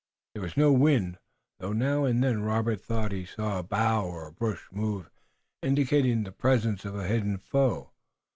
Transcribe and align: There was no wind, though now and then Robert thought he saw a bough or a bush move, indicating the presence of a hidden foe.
There 0.33 0.41
was 0.41 0.57
no 0.57 0.71
wind, 0.73 1.19
though 1.59 1.73
now 1.73 2.05
and 2.05 2.23
then 2.23 2.41
Robert 2.41 2.81
thought 2.81 3.11
he 3.11 3.23
saw 3.23 3.59
a 3.59 3.63
bough 3.63 4.03
or 4.07 4.25
a 4.25 4.31
bush 4.33 4.63
move, 4.71 5.11
indicating 5.61 6.23
the 6.23 6.31
presence 6.31 6.85
of 6.85 6.95
a 6.95 7.05
hidden 7.07 7.37
foe. 7.37 7.91